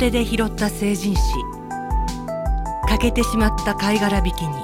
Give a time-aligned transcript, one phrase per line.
[0.00, 1.20] 手で拾った成人史
[2.88, 4.54] 欠けてしまった貝殻引きに。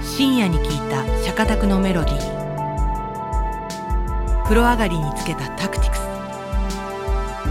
[0.00, 2.20] 深夜に聞いた釈迦宅のメロディー。
[4.44, 6.02] 風呂上がりにつけたタクティクス。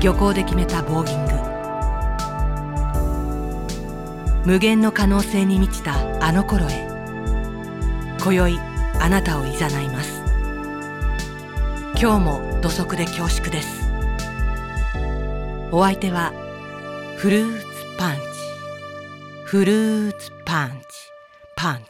[0.01, 1.33] 漁港で決めたボーギング。
[4.45, 6.87] 無限の可能性に満ちたあの頃へ。
[8.23, 8.57] 今宵
[8.97, 10.23] あなたをいざないます。
[12.01, 13.90] 今日も土足で恐縮です。
[15.73, 16.33] お相手は
[17.15, 17.65] フルーツ
[17.97, 18.21] パンチ。
[19.45, 20.85] フルーツパンチ。
[21.55, 21.87] パンチ。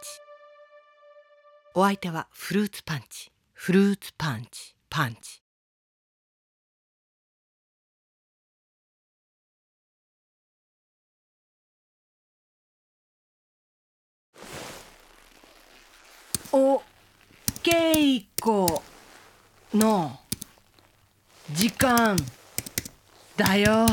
[1.73, 3.31] お相手はフルーツパンチ。
[3.53, 4.75] フルーツパンチ。
[4.87, 5.41] パンチ。
[16.51, 16.83] お
[17.63, 18.79] 稽古
[19.73, 20.19] の
[21.51, 22.15] 時間。
[23.41, 23.87] だよ。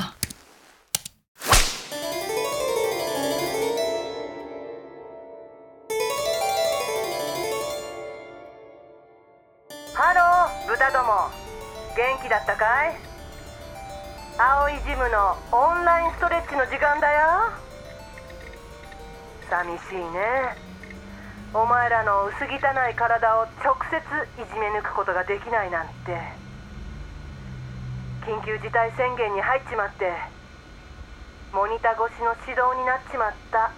[9.94, 11.30] ハロー豚ども。
[11.96, 12.96] 元気だったかい？
[14.38, 17.50] 青いジムのオンラインストレッチの時間だよ。
[19.48, 20.54] 寂しいね。
[21.54, 22.48] お前らの薄汚
[22.90, 23.96] い体を直接
[24.42, 26.47] いじめ抜くことができないなんて。
[28.28, 30.12] 緊急事態宣言に入っちまって
[31.50, 33.72] モニター越しの指導になっちまった。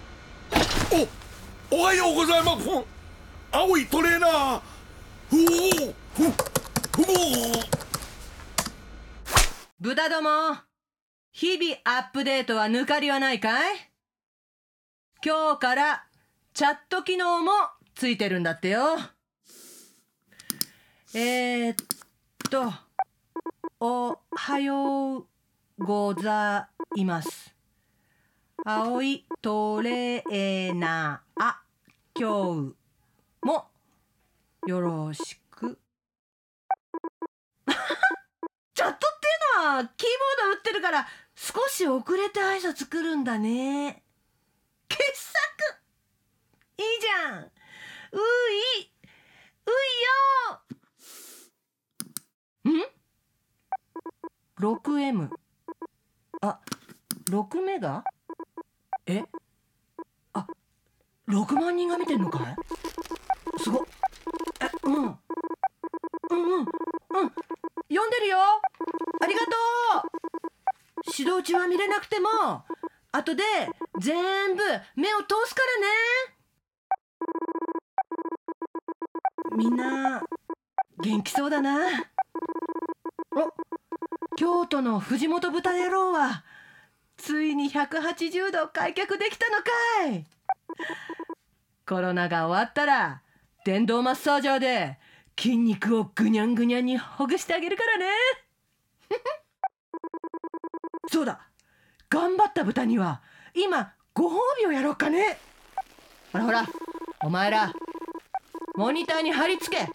[1.71, 2.67] おおはようございます。
[3.49, 4.61] 青いトレーナー。
[5.29, 5.39] ふお
[6.21, 7.05] ふふお
[9.79, 10.57] 豚ども
[11.31, 13.75] 日々アップデートは抜かりはないかい？
[15.25, 16.03] 今日から
[16.53, 17.53] チャット機能も
[17.95, 18.97] ついてるんだってよ。
[21.15, 21.75] えー、っ
[22.49, 22.73] と
[23.83, 25.25] おはよう
[25.79, 27.55] ございます。
[28.63, 31.43] 青いトレーナー。
[31.43, 31.63] あ
[32.13, 32.75] 今日
[33.41, 33.65] も
[34.67, 35.79] よろしく。
[38.75, 40.09] チャットっていうのはキー
[40.43, 44.03] ボード打ってるから少し遅れて挨拶来るんだね。
[44.89, 45.33] 傑作。
[46.77, 47.39] いいじゃん。
[47.45, 48.21] うい
[49.65, 49.71] う
[52.69, 52.85] いよ。
[52.85, 53.00] ん？
[54.61, 55.29] 6M
[56.41, 56.59] あ
[57.31, 58.03] 6メガ？
[59.07, 59.23] え？
[60.33, 60.45] あ
[61.27, 62.55] 6万人が見てんのか
[63.57, 63.63] い？
[63.63, 63.83] すご
[64.61, 64.93] えうん。
[64.93, 65.17] うんうん
[66.29, 66.67] うん。
[67.89, 68.37] 読んでるよ。
[69.19, 69.45] ありがと
[70.07, 70.11] う。
[71.17, 72.29] 指導中は見れなくても
[73.11, 73.41] 後で
[73.99, 74.61] 全部
[74.95, 75.87] 目を通すからね。
[79.57, 80.21] みんな
[81.01, 81.87] 元気そうだな。
[83.35, 83.51] お
[84.37, 86.43] 京都の藤本豚野郎は
[87.17, 90.25] ついに180度開脚できたのかい。
[91.85, 93.21] コロナが終わったら
[93.65, 94.97] 電動マッサージャーで
[95.37, 98.05] 筋肉をぐにゃんぐにゃんにほぐしてあげるからね。
[101.11, 101.41] そうだ。
[102.09, 103.21] 頑張った豚には
[103.53, 105.39] 今ご褒美をやろうかね。
[106.31, 106.65] ほらほら
[107.23, 107.73] お前ら
[108.75, 109.87] モニターに貼り付け。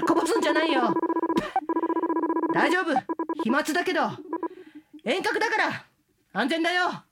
[0.00, 0.94] らこぼすんじゃないよ。
[2.54, 2.94] 大丈夫。
[3.42, 4.00] 飛沫だけど。
[5.04, 5.84] 遠隔だから。
[6.32, 7.04] 安全だよ。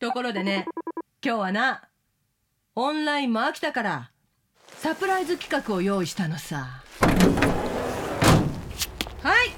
[0.00, 0.66] ところでね
[1.24, 1.88] 今日はな
[2.76, 4.10] オンラインも飽きたから
[4.68, 6.84] サプライズ企画を用意したのさ。
[9.22, 9.50] はい。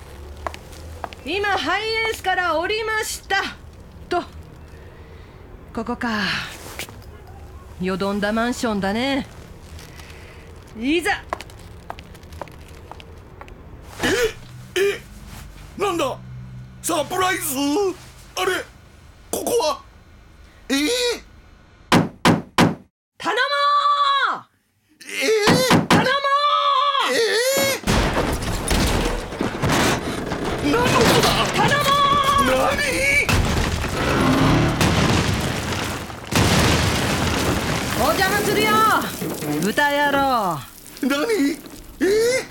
[1.27, 3.43] 今ハイエースから降りました。
[4.09, 4.23] と。
[5.75, 6.09] ここか。
[7.81, 9.27] よどんだマンションだね。
[10.79, 11.23] いざ。
[15.79, 16.19] なんだ？
[16.83, 17.55] サプライズ
[18.37, 18.53] あれ
[19.31, 19.83] ここは
[20.69, 20.87] えー、
[23.19, 23.41] 頼も
[24.37, 24.45] う
[25.05, 26.11] えー、頼も
[27.13, 30.85] えー、何のこ
[31.15, 31.85] とだう頼も
[32.41, 32.81] う何
[38.03, 38.69] お邪魔するよ
[39.63, 40.19] 豚野郎
[41.03, 41.13] 何
[42.01, 42.45] えー、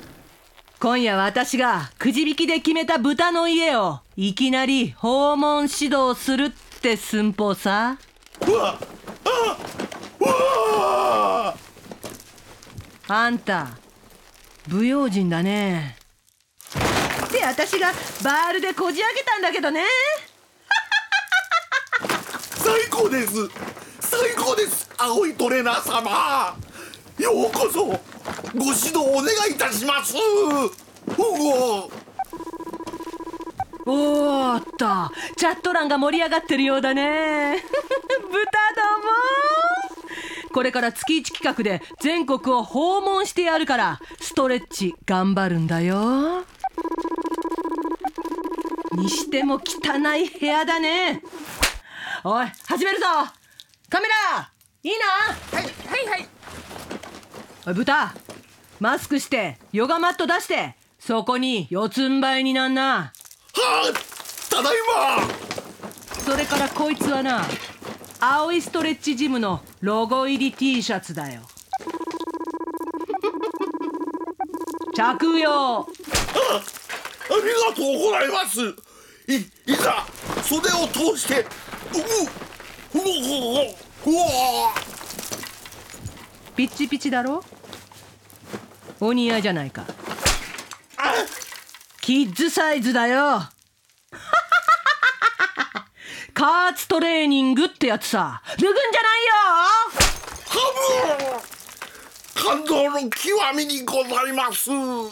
[1.00, 6.51] 今夜私がくじ引きで決めた豚の家をいきなり訪問指導するっ
[6.81, 7.98] て寸法さ。
[8.46, 8.78] うわ
[9.24, 9.57] あ
[10.19, 11.56] うわ
[13.07, 13.69] あんた
[14.68, 15.96] 不用心だね。
[17.31, 19.86] で私がバールでこじ開けたんだけどね。
[22.60, 23.34] 最高です。
[24.02, 24.90] 最高です。
[24.98, 26.57] 青いトレーナー様。
[27.18, 30.88] ようこそご指導お願いいたします。
[31.17, 31.21] う
[33.85, 34.85] おおーっと。
[35.35, 37.63] チャット欄が盛り上がってるようだね。
[38.21, 38.39] 豚ども
[40.53, 46.44] これから月1企画で全国を訪問してやるからストレッチ頑張るんだよ。
[48.94, 49.59] にしても汚
[50.15, 51.21] い部屋だね。
[52.23, 53.06] おい始めるぞ。
[53.89, 54.51] カメラ。
[54.83, 54.97] いいな。
[55.57, 56.27] はいはいはい。
[57.67, 58.13] おい豚。
[58.79, 60.79] マスクしてヨガマット出して
[61.09, 62.83] そこに四つん這いになんな。
[62.83, 63.11] は
[63.57, 63.91] あ
[64.47, 66.21] ただいま。
[66.21, 67.41] それからこいつはな
[68.19, 71.41] 青いストレッチジムのロゴ入り T シャツだよ。
[74.94, 75.51] 着用。
[75.51, 75.88] ああ
[77.38, 78.61] りがとうございます。
[79.27, 80.06] いいざ
[80.44, 83.01] 袖を通してううう
[84.06, 84.75] おうわ。
[86.56, 87.44] ピッチピチだろ？
[89.00, 89.88] お似合いじゃないか
[92.09, 93.39] キッズサイズだよ。
[96.33, 98.41] カーツトレーニングってやつさ。
[98.57, 99.31] 脱ぐんじゃないよ。
[100.47, 100.57] ハ
[102.33, 104.71] ブ感動の極みにございます。
[104.73, 105.11] 久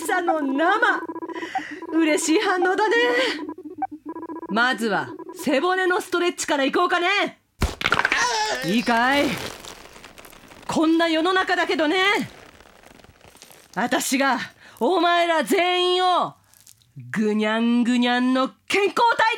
[0.00, 1.00] 々の生。
[1.92, 2.96] 嬉しい反応だね。
[4.48, 7.40] まずは背骨のストレッチからいこうかね。
[8.64, 9.26] いいかい
[10.72, 11.96] こんな世の中だけどね。
[13.74, 14.38] 私が
[14.78, 16.34] お前ら全員を
[17.10, 19.29] ぐにゃんぐにゃんの健康体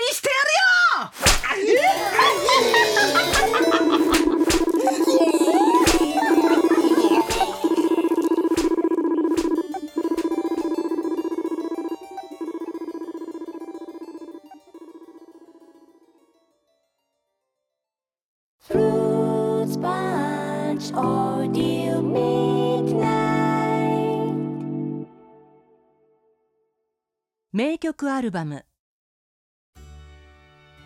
[27.93, 28.65] 曲アルバム。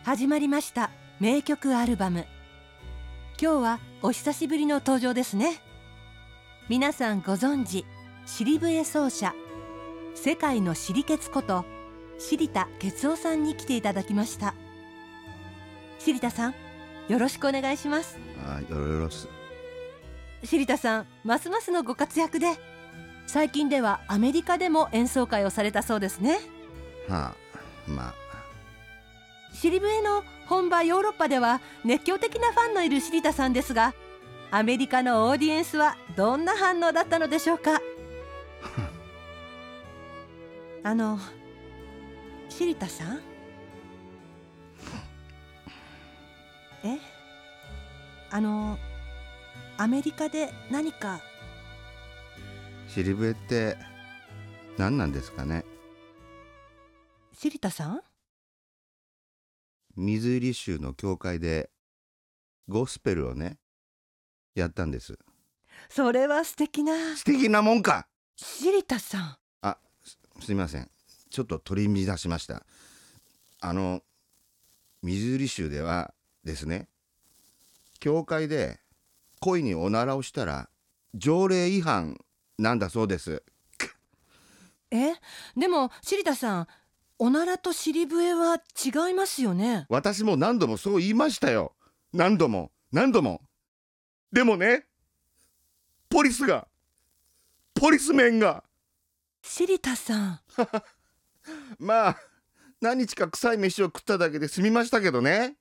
[0.03, 0.91] 始まりました。
[1.21, 2.27] 名曲アルバム。
[3.41, 5.63] 今日はお久しぶりの登場ですね。
[6.69, 7.85] 皆さんご存知
[8.27, 9.35] 尻笛奏者。
[10.17, 11.65] 世界の尻ケツこと
[12.19, 14.57] 尻田哲夫さんに来ていただきました。
[16.01, 16.55] 尻田さん
[17.09, 18.19] よろしくお願いします。
[18.45, 19.29] あよろよろす
[20.43, 22.49] 尻田さんますますのご活躍で
[23.29, 26.56] 最近ではアメリカでも演奏会をされたそうですね
[27.09, 27.35] はあ
[27.91, 28.15] まあ。
[29.53, 33.95] 尻笛の本場ヨーロッパでは熱狂的なファンのいるシリタさんですが
[34.51, 37.81] アメリカのオーディエンスはどんな反応だったのでしょうか？
[40.85, 41.19] あの
[42.49, 43.21] シリタさん？
[46.85, 46.99] え？
[48.31, 48.79] あの
[49.79, 51.21] アメリカで何か？
[52.89, 53.77] 尻笛って
[54.79, 55.65] 何なんですかね？
[57.39, 58.01] シリタさん？
[59.95, 61.69] 水入り州の教会で
[62.67, 63.59] ゴスペルをね
[64.55, 65.19] やったんです。
[65.91, 67.15] それは素敵な。
[67.15, 68.07] 素敵なもんか。
[68.37, 69.37] シリタさん。
[69.61, 70.91] あすすいません。
[71.29, 72.65] ちょっと取り乱しました。
[73.61, 74.01] あの
[75.03, 76.89] 水売り州ではですね
[78.01, 78.81] 教会で
[79.41, 80.71] 恋におならをしたら
[81.15, 82.19] 条例違反
[82.59, 83.43] なんだそうです。
[84.91, 85.13] え
[85.55, 86.67] でもシリタさん
[87.19, 89.87] おならと尻笛は違いますよね。
[89.89, 91.75] 私も何度もそう言いましたよ。
[92.13, 93.41] 何度も何度も。
[94.33, 94.85] でもね
[96.09, 96.69] ポリスが
[97.75, 98.65] ポリスメンが。
[99.43, 100.41] シリタさん。
[101.79, 102.17] まあ
[102.81, 105.57] 何日か臭い飯を食っただけで済みましたけどね。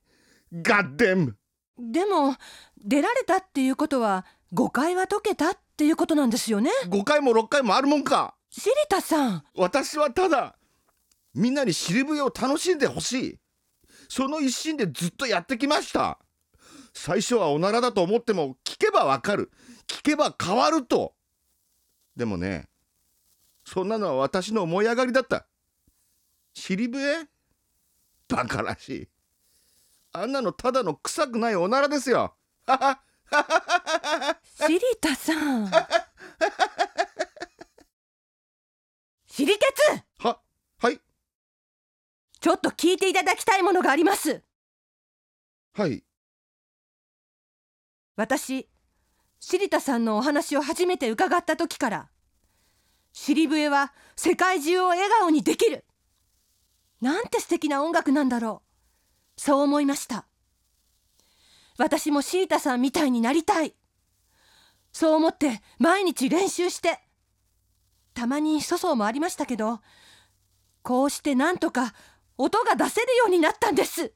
[0.51, 1.37] ガッデム
[1.77, 2.35] でも
[2.77, 6.69] 出られたっていうことは誤解は解けたっていうことなんですよね。
[6.87, 8.35] 5回も6回もあるもんか。
[8.49, 9.43] シリタさん。
[9.55, 10.55] 私はただ
[11.35, 13.39] みんなに尻笛を楽しんでほしい。
[14.07, 16.19] その一心でずっとやってきました。
[16.93, 19.51] 最初はおならだと思っても聞けばわかる。
[19.87, 21.13] 聞けば変わると。
[22.15, 22.69] でもね
[23.65, 25.45] そんなのは私の思い上がりだった。
[26.53, 27.27] 尻笛
[28.29, 29.09] バカらしい。
[30.13, 32.35] あんなのただの臭くないおならですよ。
[32.65, 35.69] は はシリタさん。
[39.27, 40.14] シリケツ
[42.45, 44.43] ちょっと聞いていただきたいものがあります。
[45.73, 46.03] はい。
[48.15, 48.69] 私
[49.39, 52.09] シリタさんのお話を初めて伺った時から
[53.13, 55.85] 尻笛は世界中を笑顔にできる。
[57.01, 58.61] なんて素敵な音楽なんだろ
[59.37, 59.41] う。
[59.41, 60.27] そう思いました。
[61.79, 63.73] 私もシータさんみたいになりたい。
[64.91, 66.99] そう思って毎日練習して
[68.13, 69.79] たまに粗相もありましたけど
[70.83, 71.95] こうしてなんとか
[72.37, 74.11] 音が出せるようになったんです。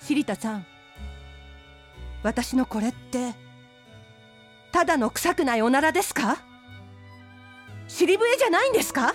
[0.00, 0.66] シリタさん
[2.22, 3.34] 私のこれって
[4.72, 6.38] ただの臭くないおならですか？
[7.86, 9.14] 尻笛じゃないんですか？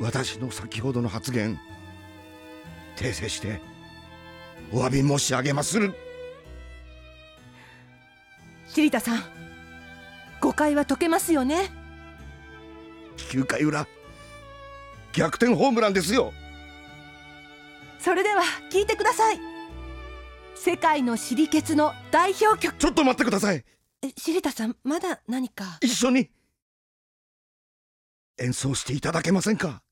[0.00, 1.58] 私の先ほどの発言
[2.96, 3.60] 訂正して
[4.72, 5.94] お詫び申し上げまする。
[8.66, 9.22] シリタさん
[10.40, 11.70] 誤解は解けますよね。
[13.16, 13.86] 9回裏
[15.12, 16.32] 逆転ホームランですよ。
[17.98, 19.38] それでは聞いてください。
[20.54, 22.76] 世界のシリケツの代表曲。
[22.76, 23.64] ちょっと待ってください。
[24.02, 25.78] えシリタさんまだ何か？
[25.82, 26.30] 一緒に。
[28.38, 29.82] 演奏していただけませんか？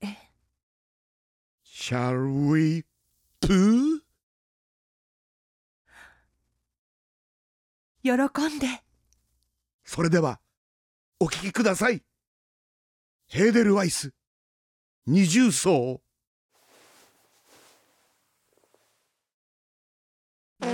[0.00, 0.16] え
[1.66, 2.84] ？Shall we
[3.40, 4.00] poo?
[8.02, 8.66] 喜んで
[9.92, 10.38] それでは
[11.18, 12.00] お聴きください。
[13.26, 14.12] ヘーデルワイス
[15.04, 16.00] 二重奏。
[20.60, 20.68] フ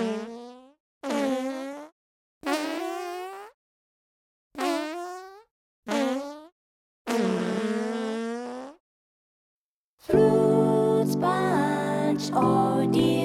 [10.13, 13.16] ルーツパンチオーディー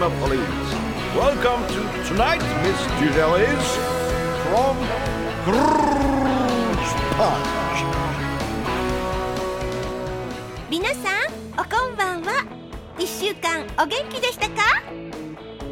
[0.00, 0.40] まあ、please。
[10.70, 12.46] みなさんおこんばんは。
[12.96, 14.82] 1週間お元気でしたか？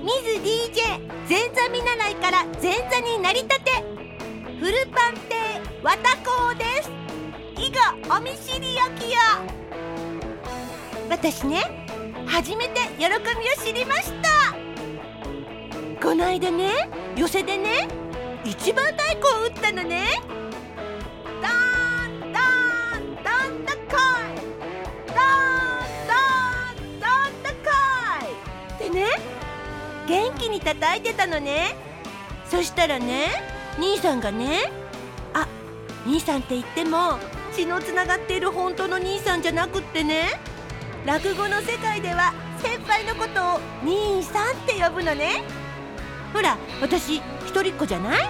[0.03, 0.77] ミズ DJ
[1.27, 3.71] 前座見習いから前座になりたて。
[4.61, 5.37] フルパン亭
[5.83, 6.91] わたこうです。
[7.57, 7.79] 以後
[8.15, 9.17] お見知りおきよ。
[11.09, 11.88] 私ね
[12.29, 13.13] 初めて喜びを
[13.65, 14.29] 知りました。
[16.01, 17.89] こないだね寄せでね
[18.45, 20.07] 一番太鼓を打ったのね。
[21.43, 23.79] ダーンダーンダンダカ
[24.33, 24.37] イ
[25.09, 26.15] どんど
[26.85, 27.71] んどんだか
[28.23, 28.27] い。
[28.75, 29.07] ってね
[30.07, 31.75] 元気に叩いてたのね。
[32.49, 33.27] そしたらね
[33.79, 34.71] 兄さんがね
[35.35, 35.49] あ
[36.07, 37.19] 兄さんって言っても
[37.55, 40.41] 血のつながっている本当の兄さんじゃなくってね
[41.09, 45.43] 落語の世界では先輩のことを兄さんって呼ぶのね。
[46.35, 48.29] ほら私一人っ子じゃない？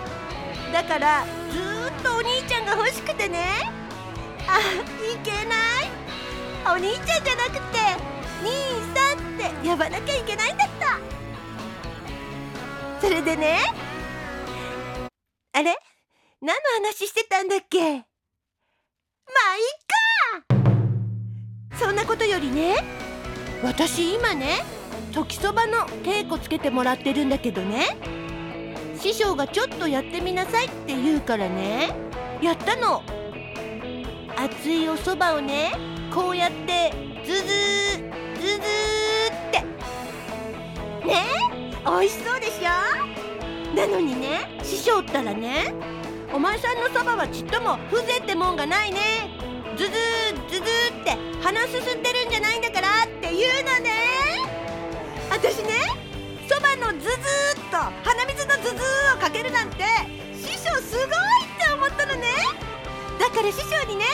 [0.72, 3.68] だからずっとお兄ちゃんが欲しくてね。
[4.46, 5.90] あいけない。
[6.66, 7.80] お兄ちゃんじゃなくて
[8.44, 8.52] 兄
[8.94, 11.00] さんって呼ばなきゃいけないんだった。
[13.00, 13.58] それでね
[15.52, 15.76] あれ？
[16.40, 17.80] 何の話してたんだっけ？
[17.80, 19.97] まあいいか
[21.78, 22.76] そんなことよりね
[23.62, 24.64] 私今ね
[25.12, 27.96] 時そばの稽古つけてもらってるんだけどね
[29.00, 31.94] 師匠がちょっとやってみなさいって言うからね
[32.42, 33.02] やったの。
[34.36, 35.72] 熱いお蕎麦をね
[36.14, 36.92] こうやって
[37.24, 37.44] ズズー
[38.40, 39.60] ズズーって。
[41.06, 41.24] ね
[41.84, 43.76] 美味しそうでしょ？
[43.76, 45.74] なのにね師匠ったらね
[46.32, 49.37] お前さんのそばはちっとも風情ってもんがないね。
[49.78, 49.94] ズズー
[50.50, 53.92] ズズーって鼻すすってるんじゃないんだからって言うのね。
[55.30, 55.70] 私ね
[56.48, 59.84] そばのズズーっと鼻水のズズーをかけるなんて
[60.34, 61.08] 師匠すごいっ
[61.56, 62.26] て思ったのね。
[63.20, 64.04] だから師匠にね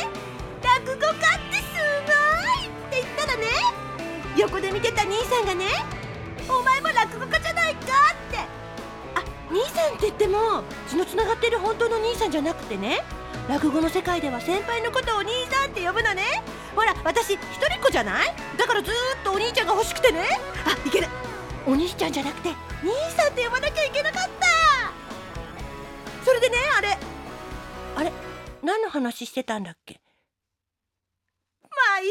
[0.62, 1.16] 落語家っ
[1.48, 1.72] てす
[2.04, 2.12] ご
[2.60, 3.46] いって言ったらね。
[4.36, 5.64] 横で見てた兄さんがね
[6.46, 8.36] お前も落語家じゃないかって。
[9.14, 13.02] あ兄さんって言っても血のつながってる本当の兄さんじゃなくてね。
[13.48, 16.22] 落語の世界では先輩のことをお兄さんって呼ぶのね。
[16.74, 18.34] ほら私一人っ子じゃない？
[18.56, 20.22] だからずっとお兄ちゃんが欲しくてね。
[20.66, 21.08] あいける。
[21.66, 22.50] お兄ちゃんじゃなくて
[22.82, 24.46] 兄さんって呼ばなきゃいけなかった。
[26.24, 26.98] それでねあれ。
[27.96, 28.12] あれ
[28.62, 30.00] 何の話してたんだっけ？
[31.64, 32.08] まあいい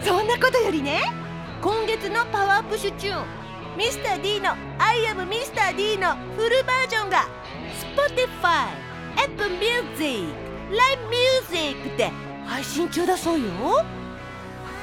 [0.00, 0.04] か。
[0.04, 1.00] そんなことよりね
[1.62, 3.26] 今月のパワープッシュチューン
[3.76, 5.76] ミスター d の「I am Mr.
[5.76, 7.28] D」のフルバージョンが
[7.94, 8.66] Spotify、
[9.16, 10.26] Apple Music、
[10.70, 11.00] Live
[11.50, 12.10] Music で
[12.46, 13.46] 配信中だそうよ。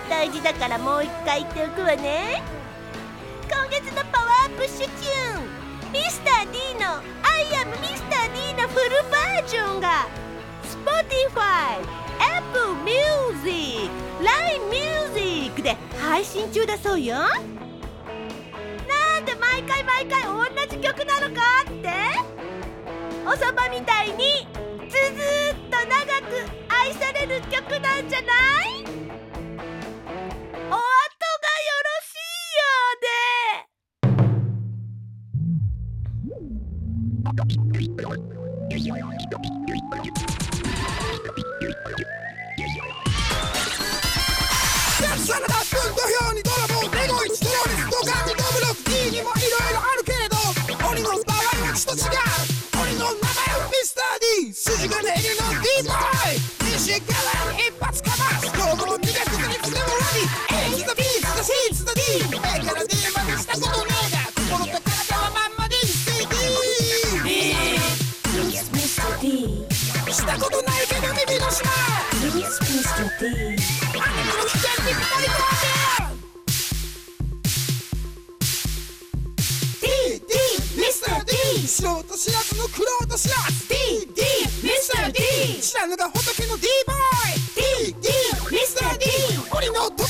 [0.10, 2.42] 大事だからもう一回言っておくわね。
[3.50, 5.40] 今月のパワープッシュチュー
[5.90, 5.92] ン。
[5.92, 7.84] ミスター d の I am Mr.
[8.34, 10.08] D のフルバージョンが
[10.64, 11.80] Spotify、
[12.38, 13.90] Apple Music、
[14.24, 17.16] LINE Music で配信中だそうよ。
[17.16, 17.28] な
[19.20, 22.39] んで毎回毎回同じ曲なのかって？
[23.32, 24.48] おそばみたいに
[24.90, 25.22] ずず
[25.54, 25.86] っと長
[26.26, 26.34] く
[26.68, 28.34] 愛される曲なんじゃな
[28.66, 28.82] い？
[28.82, 30.82] お後がよ
[31.86, 33.70] ろしいようで。
[45.96, 50.36] 土俵に泥棒レゴイチテロリストガミドブロック D にもいろいろあるけれど
[50.90, 51.36] 鬼の場合
[51.68, 51.98] はちと違
[52.66, 52.69] う。
[53.00, 57.16] の名前はミスター D 筋金入りの D ボーイ西側
[57.56, 60.28] 一発かます今日も磨くにつでもラビ
[60.76, 62.04] A と B と C と D
[62.36, 66.36] A から D までしたことねえが心と体はまんまにしていき
[68.36, 69.16] Please Mr.
[69.22, 69.64] D
[70.12, 71.72] したことないけど耳の島
[72.20, 73.08] Please, Mr.
[73.16, 73.24] D.
[73.24, 76.20] アニメの危険になり込んで
[79.80, 80.36] D D
[80.84, 81.24] Mr.
[81.24, 81.32] D
[81.66, 83.76] 素人知らずの苦労と知らず D
[84.14, 84.22] D
[84.68, 85.12] Mr.
[85.14, 86.98] D 知らぬが仏の D ボー
[87.32, 87.40] イ。
[87.56, 88.10] D D
[88.52, 88.98] Mr.
[88.98, 89.06] D
[89.56, 90.08] 鬼のピッ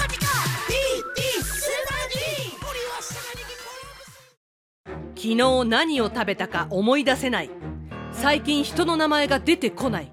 [0.00, 0.26] カピカ
[0.68, 0.74] D
[1.16, 2.14] D スーパー D
[2.62, 3.02] 鬼は
[3.34, 3.42] に
[5.16, 7.50] 昨日何を食べたか思い出せない。
[8.12, 10.12] 最近人の名前が出てこない。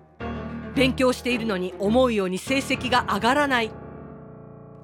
[0.73, 3.71] 勉強しているのに思うように成績が上がらない。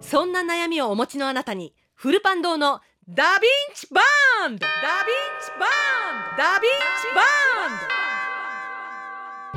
[0.01, 3.29] そんな悩みをお持ちのあなたにフルパン堂のダヴィン
[3.75, 4.01] チバ
[4.49, 4.65] ンド。
[4.65, 4.65] ダヴィン
[5.39, 5.69] チバン
[6.35, 6.41] ド。
[6.41, 7.21] ダヴィンチバ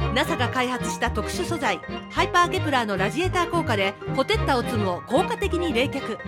[0.04, 0.14] ンド。
[0.14, 1.80] NASA が開発した特殊素材
[2.10, 6.18] ハイパーケプラーのラジエーター効果でほてったおつむを効果的に冷却。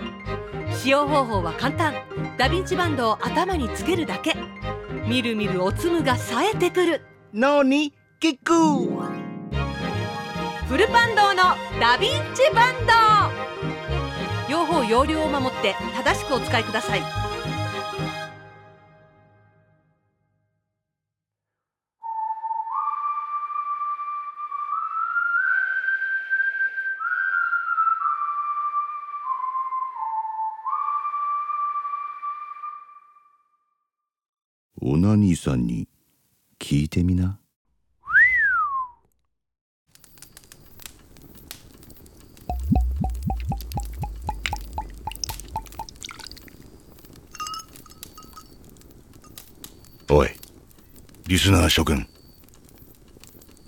[0.73, 1.93] 使用方法は簡単。
[2.39, 4.35] ダヴィンチバンドを頭につけるだけ。
[5.07, 7.01] みるみるおつむが冴えてくる。
[7.35, 8.51] 脳に効く。
[10.67, 11.43] フルパン堂の
[11.79, 13.60] ダヴィンチバンド
[14.51, 17.01] 用法用量を守って正しくお使いください。
[34.81, 35.87] オナ兄さんに
[36.59, 37.37] 聞いてみな
[50.13, 50.29] おい
[51.31, 52.05] リスナー諸君。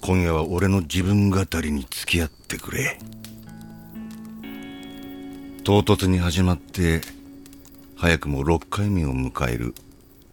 [0.02, 3.00] 今夜は俺の自分語りに付き合ってくれ。
[5.64, 7.00] 唐突に始まって
[7.96, 9.76] 早くも6回目を迎える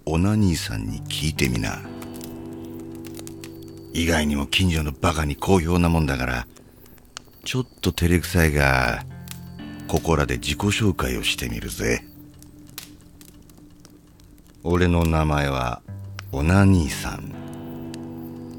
[0.06, 1.78] オナ兄さんに聞いてみな。
[3.92, 6.48] 意外にも近所のバカに好評なもんだから
[7.44, 9.04] ちょっと照れくさいが
[9.86, 12.04] ここらで自己紹介をしてみるぜ。
[14.64, 15.80] 俺の名前は
[16.32, 17.32] オナ兄さん。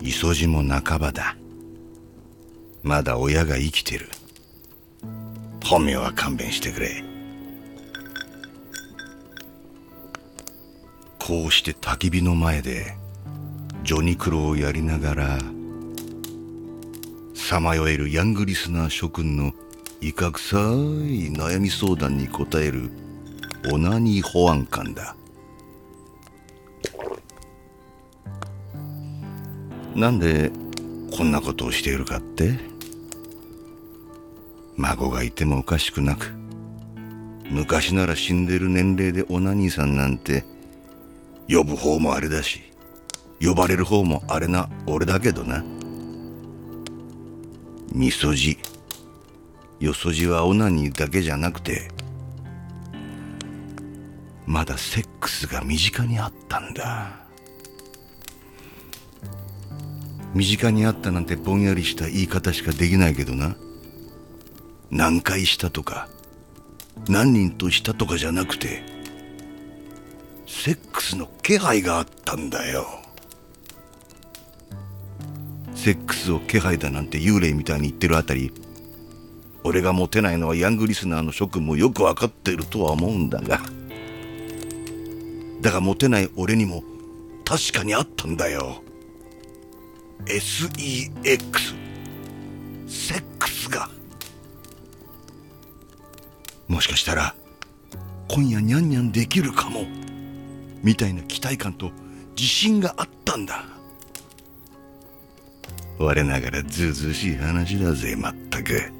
[0.02, 1.38] 磯路も半ばだ。
[2.84, 4.10] まだ親が生きてる。
[5.64, 7.02] 本名は勘弁してくれ。
[11.18, 12.98] こうして焚き火の前で
[13.86, 15.40] ジョニクロをやりながら
[17.34, 19.54] さまよえるヤングリスナー諸君の
[20.02, 22.92] いかくさい悩み相談に答える
[23.72, 25.16] オナニー保安官だ。
[29.96, 30.52] なんで
[31.16, 32.58] こんなことをしているかって
[34.78, 36.34] 孫がいてもおかしくなく
[37.50, 40.46] 昔なら死んでる年齢でオナニーさんなんて
[41.50, 42.62] 呼ぶ方もあれだし
[43.42, 45.64] 呼ばれる方もあれな俺だけどな。
[47.94, 48.58] みそじ。
[49.80, 51.90] よそじはオナニーだけじゃなくて
[54.46, 57.21] まだセックスが身近にあったんだ。
[60.34, 63.56] 身近にあったなんてぼんやりした言い方しかできないけどな。
[64.90, 66.10] 何回したとか
[67.08, 68.84] 何人としたとかじゃなくて
[70.46, 72.86] セックスの気配があったんだよ。
[75.74, 78.54] セックスを気配だなんて幽霊みたいに言ってるあたり
[79.64, 83.60] 俺がモテないのはヤングリスナーの諸君もよくわかってるとは思うんだが。
[85.62, 86.84] だがモテない俺にも
[87.46, 88.82] 確かにあったんだよ。
[90.26, 91.76] SEX
[92.88, 93.90] セックスが。
[96.68, 97.36] もしかしたら
[98.28, 99.86] 今夜ニャンニャンできるかも。
[100.84, 101.92] みたいな期待感と
[102.36, 103.66] 自信があったんだ。
[106.00, 108.92] 我ながらずうずうしい話だぜまったく。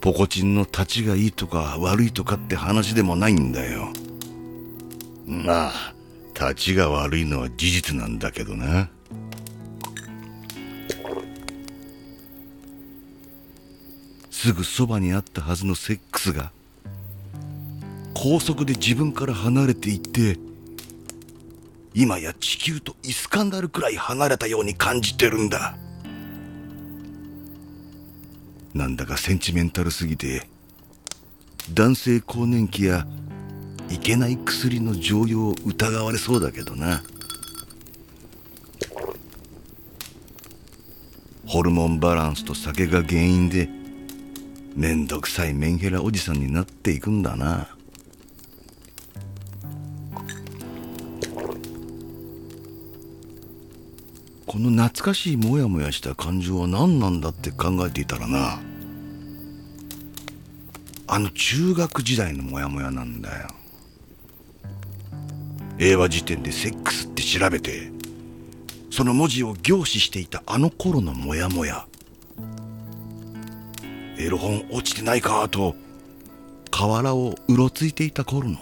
[0.00, 3.88] ポコチンの立ちがいいとか悪いとかって話でもないんだよ。
[5.26, 5.95] まあ
[6.38, 8.90] 立ちが悪いのは事実なんだけどな
[14.30, 16.52] すぐそばにあったはずのセックスが
[18.14, 20.38] 高速で自分から離れていって
[21.94, 25.78] 今や地球とイスカンダルくらい離れたように感じてるんだ。
[28.74, 30.46] なんだかセンチメンタルすぎて
[31.72, 33.06] 男性更年期や
[33.88, 37.02] いけない薬の常用を疑われそうだけどな。
[41.46, 43.68] ホルモンバランスと酒が原因で
[44.74, 47.68] めんどくさいメンヘラおじさんになっていくんだな。
[54.46, 58.58] この懐かしいモヤモヤした感情は何なんだって考えていたらな。
[61.08, 63.48] あの中学時代のモヤモヤなんだよ。
[65.78, 67.90] 英和辞典でセックスって調べて
[68.90, 71.86] その文字を凝視していたあの頃のモヤモヤ。
[74.18, 75.74] エロ本落ちてないかと
[76.70, 78.56] 河原をうろついていた頃の。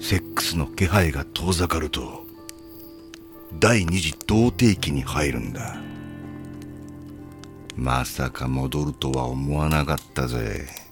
[0.00, 2.24] セックスの気配が遠ざかると
[3.60, 5.76] 第二次童貞期に入るんだ。
[7.76, 10.87] まさか戻るとは思わなかったぜ。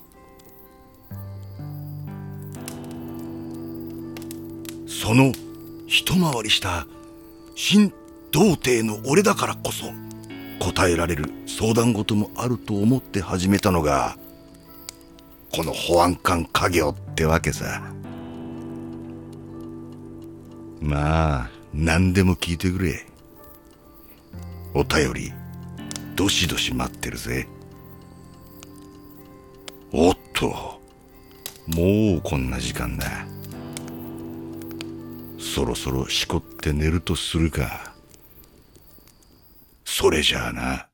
[5.06, 5.30] その
[5.86, 6.84] 一回りした
[7.54, 7.92] 新
[8.32, 9.84] 童貞の俺だからこそ
[10.58, 14.16] 答えられる相談事もあると思って始めたのが
[15.54, 17.82] この保安官家業ってわけさ。
[20.80, 23.06] まあ何でも聞いてくれ。
[24.74, 25.32] お便り
[26.16, 27.46] どしどし待ってるぜ。
[29.92, 30.80] おっと
[31.68, 33.35] もうこんな時間だ。
[35.56, 37.94] そろそろしこって寝るとするか
[39.86, 40.85] それじゃあな。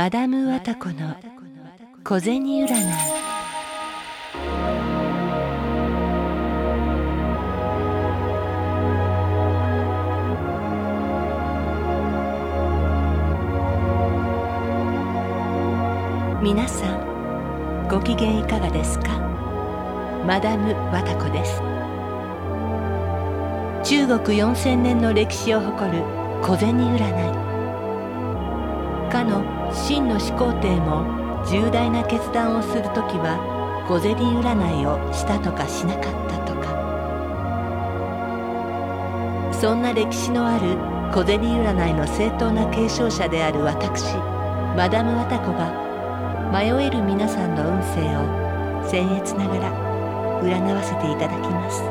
[0.00, 1.14] マダム・ワタコの
[2.02, 2.68] 小銭占い。
[16.42, 19.18] 皆さんご機嫌いかがですか？
[20.26, 21.60] マダム・ワタコです。
[23.84, 26.02] 中国4000年の歴史を誇る
[26.40, 27.49] 小銭占い。
[29.10, 29.42] かの
[29.72, 31.04] 秦の始皇帝も
[31.46, 33.38] 重大な決断をするときは
[33.88, 36.70] 小銭占いをしたとかしなかったとか。
[39.52, 40.78] そんな歴史のある
[41.12, 44.14] 小銭占いの正当な継承者である私
[44.76, 45.90] マダム・ワタコが
[46.52, 48.22] 迷える皆さんの運勢を
[48.88, 51.82] 僭越ながら占わせていただきます。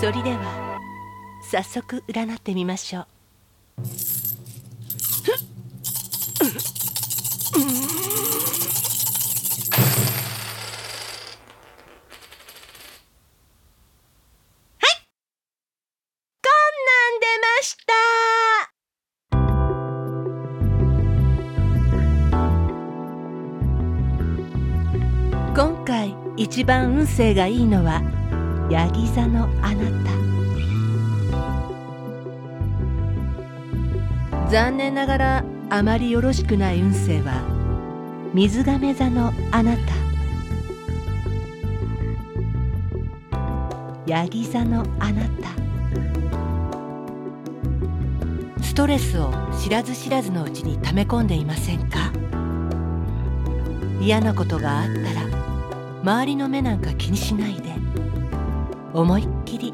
[0.00, 0.78] それでは
[1.42, 4.13] 早速占ってみましょう。
[26.64, 28.00] 一番運勢がいいのは
[28.70, 29.84] ヤギ座のあな
[34.42, 34.50] た。
[34.50, 37.42] 残念ながらあまりよろしくない運勢は
[38.32, 39.82] 水亀座のあなた。
[44.06, 45.50] ヤギ座のあなた。
[48.62, 49.30] ストレスを
[49.62, 52.10] 知らず知らずのうちに溜め込んでいませんか？
[54.00, 55.43] 嫌なことがあったら
[56.04, 57.72] 周りの目なんか気にしないで。
[58.92, 59.72] 思いっきり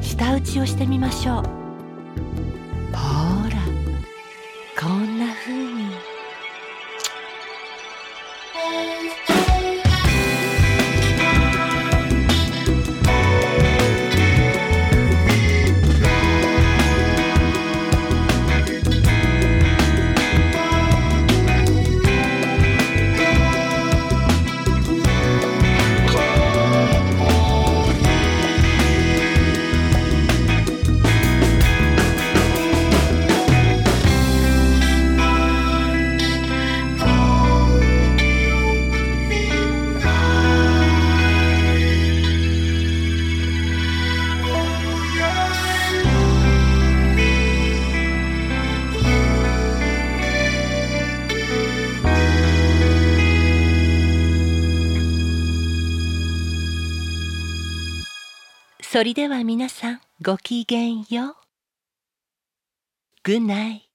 [0.00, 1.55] 舌打ちをしてみましょう。
[58.96, 61.34] それでは皆さんごきげんよう。
[63.28, 63.85] Good night.